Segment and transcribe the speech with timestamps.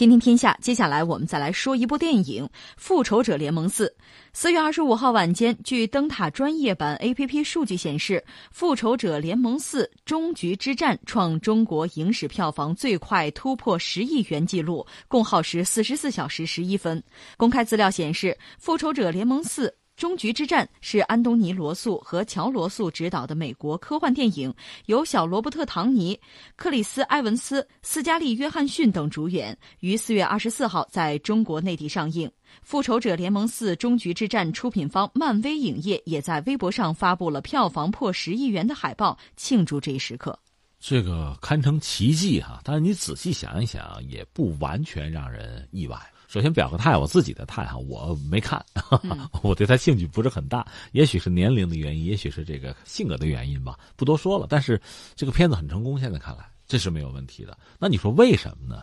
[0.00, 2.46] 天天天下，接下来我们再来说一部电影
[2.78, 3.86] 《复仇者联盟四》。
[4.32, 17.02] 四月二十五号晚间，据灯塔专业版 APP 数据显示，《复仇者联盟四：终局之战》创中国影史票房最快突破十亿元纪录，共耗时四十四小时十一分。
[17.36, 18.28] 公开资料显示，
[18.58, 19.68] 《复仇者联盟四》。
[20.00, 24.50] 终局之战是安东尼·罗素和乔·罗素执导的美国科幻电影，
[24.86, 26.18] 由小罗伯特·唐尼、
[26.56, 32.26] 克里斯·埃文斯、斯嘉丽·约翰逊等主演，于四月二十四号在中国内地上映。
[32.62, 40.38] 《复仇者联盟四：终局之战》出品方漫威影业也在微博上发布了票房破十亿元的海报，庆祝这一时刻。
[40.80, 45.94] 这个堪称奇迹哈，但是你仔细想一想，也不完全让人意外。
[46.30, 48.64] 首先表个态，我自己的态哈，我没看，
[49.42, 50.64] 我对他兴趣不是很大。
[50.92, 54.46] 也许是年龄的原因，也许是这个性格的原因吧，不多说了。
[54.48, 54.80] 但是
[55.16, 57.58] 这个片子很成功，现在看来这是没有问题的。
[57.80, 58.80] 那你说为什么呢？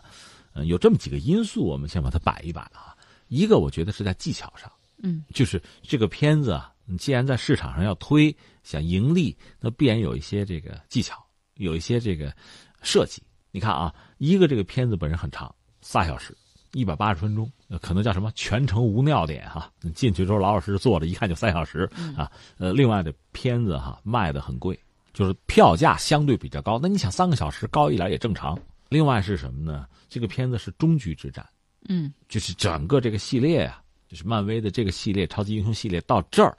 [0.52, 2.94] 嗯，有这么几个因素，我们先把它摆一摆啊。
[3.28, 4.70] 一个我觉得是在技巧上，
[5.02, 11.24] 嗯，就是这个片子啊，你既然在市场上要推，想盈利，那必然有一些这个技巧，
[11.54, 12.30] 有一些这个
[12.82, 13.22] 设计。
[13.50, 16.36] 你看啊，一个这个片子本身很长，仨小时。
[16.72, 19.70] 一百八十分钟，可能叫什么全程无尿点哈？
[19.80, 22.30] 你进去之后老老实实坐着，一看就三小时啊。
[22.58, 24.78] 呃，另外的片子哈卖的很贵，
[25.12, 26.78] 就是票价相对比较高。
[26.82, 28.58] 那你想三个小时高一点也正常。
[28.88, 29.86] 另外是什么呢？
[30.08, 31.46] 这个片子是终局之战，
[31.88, 36.56] 嗯，就是整个这个系列啊，就是漫威的这个系列超级英雄系列到这儿，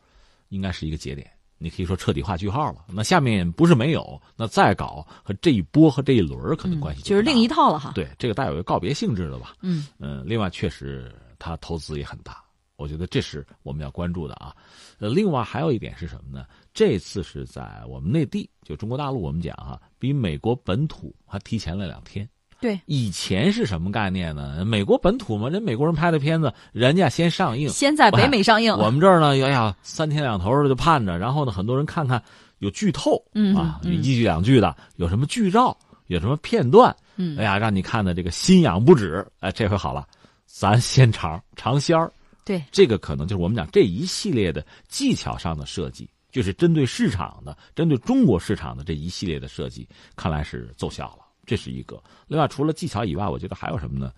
[0.49, 1.29] 应该是一个节点。
[1.59, 2.85] 你可以说彻底画句号了。
[2.87, 7.91] 那下面不是没有，那再搞和这一波和这一轮可能关系就是另一套了哈。
[7.93, 9.55] 对，这个带有一个告别性质的吧。
[9.61, 12.43] 嗯嗯，另外确实他投资也很大，
[12.77, 14.55] 我觉得这是我们要关注的啊。
[14.97, 16.45] 呃，另外还有一点是什么呢？
[16.73, 22.27] 这次是在我们内地，就中国大陆，我们讲哈，比美国本土还提前了两天。
[22.61, 24.65] 对，以前是什么概念呢？
[24.65, 28.73] 美国本土嘛，人美国人拍的片子，人家先上映，先在北美上映。
[28.73, 32.21] 我们这儿呢，哎呀，三天两头的就盼着，然后呢，很多人看看
[32.57, 35.77] 有剧透，嗯啊，一句两句的，有什么剧照，
[36.07, 39.25] 有什么片段，嗯，哎呀，让你看的这个心痒不止。
[39.39, 40.05] 哎，这回好了，
[40.45, 42.11] 咱先尝尝鲜儿。
[42.43, 51.28] 对，这个可能就是我们讲这一系列的技巧上的设计，就是针对市场的，针对中国市场的这一系列的设计，看来是奏效了。
[51.49, 51.99] 这是一个。
[52.27, 54.13] 另外，除了技巧以外，我觉得还有什么呢？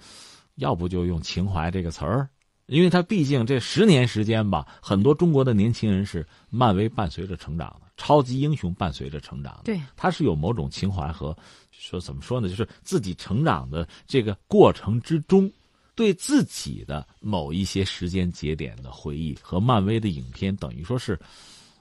[0.55, 2.27] 要不就用情怀这个词儿，
[2.65, 9.61] 因为它毕竟这十年时间吧，很多中国的年轻人是漫威伴随着成长的，超级英雄伴随着成长的。
[9.63, 11.33] 对，他是有某种情怀和
[11.71, 12.49] 说怎么说呢？
[12.49, 15.49] 就是自己成长的这个过程之中，
[15.95, 21.17] 对自己的某一些时间节点的回忆和漫威的影片，等于说是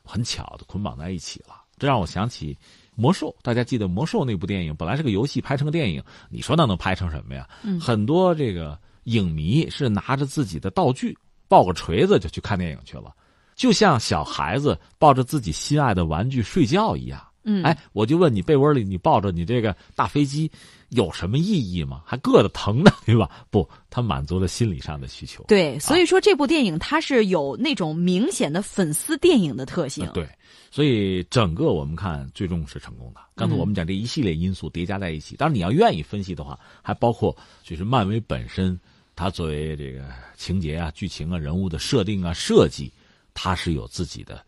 [0.05, 1.57] 很巧的捆绑在一起了。
[1.81, 2.57] 这让我想起。
[2.97, 7.49] 魔兽，大家记得魔兽那部电影本来是个游戏，拍成个电影，你说那能拍成什么呀？
[7.63, 11.17] 嗯，很多这个影迷是拿着自己的道具，
[11.49, 13.15] 抱个锤子就去看电影去了，
[13.55, 17.19] 就像小孩子抱着自己心爱的玩具睡觉一样。
[17.43, 20.51] 嗯，哎，我就问你，被窝里你抱着你这个大飞机
[20.91, 22.03] 有什么意义吗？
[22.05, 23.47] 还硌得疼呢，对吧？
[23.51, 25.43] 不，它满足了心理上的需求。
[25.49, 30.07] 对，所以说这部电影它是有那种明显的粉丝电影的特性。
[30.13, 30.29] 对，
[30.71, 33.21] 所以整个我们看最终是成功的。
[33.35, 38.79] 刚才我们讲这一系列因素叠加在一起，当然你要愿意分析的话，还包括就是漫威本身，
[39.17, 40.05] 它作为这个
[40.37, 42.93] 情节啊、剧情啊、人物的设定啊、设计，
[43.33, 44.45] 它是有自己的，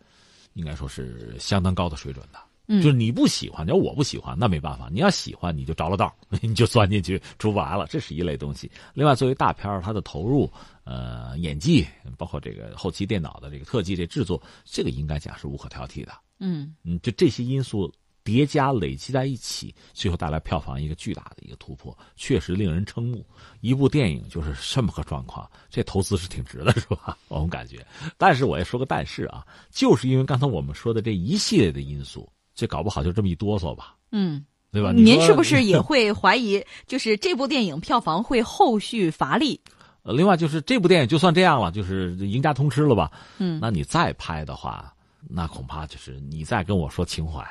[0.53, 2.37] 应该说是相当高的水准的。
[2.65, 4.87] 就是你不喜欢，你要我不喜欢，那没办法。
[4.89, 7.85] 你要喜欢，你就着了道， 你就钻进去出不来了。
[7.89, 8.71] 这是一类东西。
[8.93, 10.49] 另外，作为大片它的投入，
[10.85, 11.85] 呃，演技，
[12.17, 16.13] 包括这个后期电脑的这个特技这制作，这个应该讲是无可挑剔的。
[16.39, 23.25] 嗯嗯，就这些因素叠加累积在一起，最后带来票房一个巨大的一个突破，确实令人瞠目。
[23.59, 27.17] 一部电影就是这么个状况，这投资是挺值的，是吧？
[27.27, 27.85] 我们感觉。
[28.17, 32.31] 但是我也说个但是啊，就是因为刚才我们说的这一系列的因素。
[32.55, 34.91] 这搞不好就这么一哆嗦吧，嗯，对吧？
[34.91, 39.59] 您是不是也会怀疑，就是这部电影票房会后续乏力？
[40.03, 43.11] 呃，另外就是这部电影就算这样了，就是赢家通吃了吧？
[43.37, 44.93] 嗯，那你再拍的话，
[45.29, 47.41] 那恐怕就是你再跟我说情怀，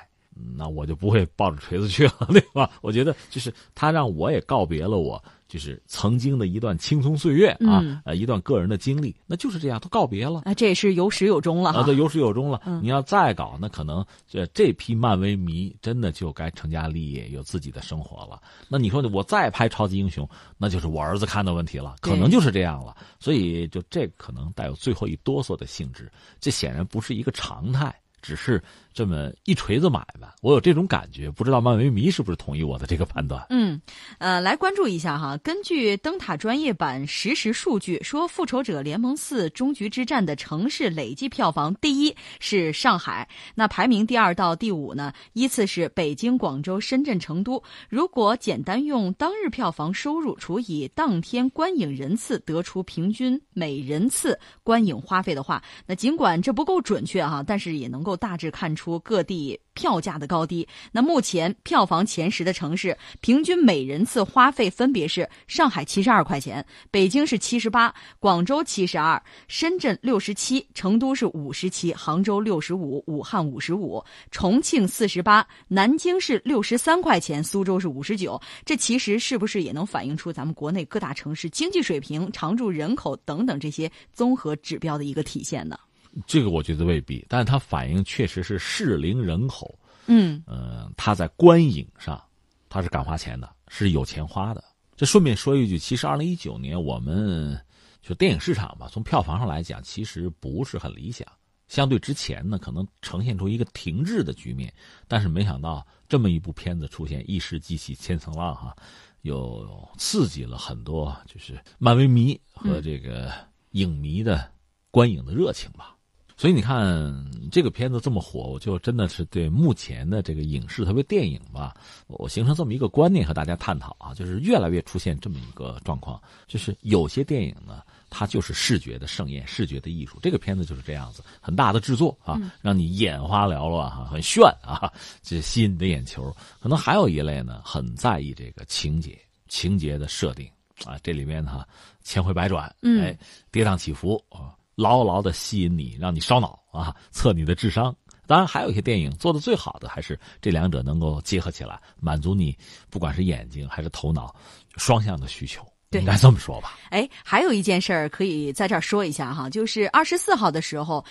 [0.56, 2.70] 那我就不会抱着锤子去了， 对吧？
[2.82, 5.22] 我觉得就是他让我也告别了我。
[5.52, 12.58] 就是曾经的一段青葱岁月啊，呃，一段个人的经历，那就是这样，都告别了啊，这也是有始有终了啊，都有始有终了。
[12.81, 18.40] 你要再搞，那可能这这批漫威迷真的就该成家立业，有自己的生活了。
[18.66, 20.26] 那你说我再拍超级英雄，
[20.56, 22.96] 那就是我儿子看的问题了，可能就是这样了。
[23.20, 26.10] 所以就这可能带有最后一哆嗦的性质，
[26.40, 27.94] 这显然不是一个常态。
[28.22, 28.62] 只是
[28.94, 30.28] 这么一锤子买卖。
[30.40, 33.44] 我有这种感觉，不知道漫威迷是不是同意我的这个判断？
[33.50, 33.80] 嗯，
[34.19, 35.36] 呃，来关注一下哈。
[35.38, 47.62] 根据灯塔专业版实时数据说，《复仇者联盟四：终局之战》的城市累计票房第一是上海，那排名第二到第五呢，依次是北京、广州、深圳、成都。
[47.88, 60.66] 如果简单用当日票房收入除以当天观影人次，得出平均每人次观影花费的话，那尽管这不够准确哈，但是也能够大致看出各地票价的高低。
[60.90, 78.40] 那目前票房前十的城市，平均每人次花费分别是：上海七十二块钱，北京是七十八，广州七十二，深圳六十七，成都是五十七，杭州六十五，武汉五十五，重庆四十八，南京是六十三块钱，苏州是五十九。
[78.64, 85.78] 这其实是不是也能反映出咱们国内各大城市经济水平、常住人口等等这些综合指标的一个体现呢？
[86.26, 92.22] 这个我觉得未必，但是它反映确实是适龄人口，嗯呃，他在观影上
[92.68, 94.62] 他是敢花钱的，是有钱花的。
[94.96, 97.58] 这顺便说一句，其实二零一九年我们
[98.02, 101.26] 就电影市场吧，从票房上来讲，其实不是很理想。
[101.68, 104.72] 相对之前呢，可能呈现出一个停滞的局面，
[105.08, 108.76] 但是没想到这么一部片子出现，一时激起千层浪哈，
[109.22, 113.32] 又刺激了很多就是漫威迷和这个
[113.70, 114.52] 影迷的
[114.90, 115.96] 观影的热情吧。
[116.42, 121.72] 所以你看这个片子这么火，我就真的是对目前的这个影视，特别电影吧，
[122.08, 127.80] 我形成这么一个观念和大家探讨啊，就是越来越出现这么一个状况，就是有些电影呢，
[128.10, 130.18] 它就是视觉的盛宴，视觉的艺术。
[130.20, 134.92] 这个片子就是这样子，很大的制作啊，让你眼花缭乱哈，很炫啊，
[135.22, 136.34] 这吸引你的眼球。
[136.58, 139.16] 可能还有一类呢，很在意这个情节、
[139.46, 140.50] 情节的设定
[140.86, 141.64] 啊，这里面哈
[142.02, 143.16] 千回百转，哎，
[143.52, 144.50] 跌宕起伏啊。
[144.74, 147.94] 牢牢的吸引你，让你烧脑啊， 测你的智商。
[148.26, 152.56] 当然，还有一些电影做的最好的，还是这两者能够结合起来，满足你
[152.88, 154.34] 不管是眼睛还是头脑
[154.76, 155.66] 双向的需求。
[155.90, 156.78] 应该这么说吧。
[156.88, 161.04] 哎，还有一件事儿可以在这儿说一下哈，就是二十四号的时候。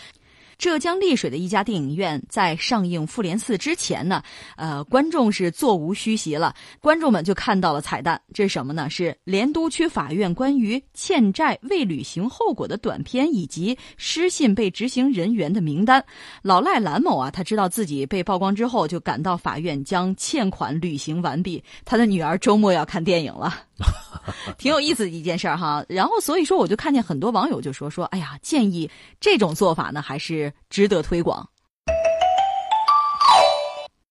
[0.61, 4.21] 浙江丽水的一家电影院在上映《复联四》之前呢，
[4.57, 6.53] 呃，观众是座无虚席了。
[6.79, 8.87] 观众们就看到了彩蛋，这是什么呢？
[8.87, 16.05] 是莲都区法院关于欠债未履行后果的短片，以及失信被执行人员的名单。
[16.43, 21.63] 老赖蓝某啊，他知道自己被曝光之后，就赶到法院将欠款履行完毕。
[21.83, 23.51] 他的女儿周末要看电影了。
[24.57, 28.89] 挺有意思的一件事儿哈，然后所以说我就看见很多网友就说说，哎呀，建议
[29.19, 31.47] 这种做法呢还是值得推广。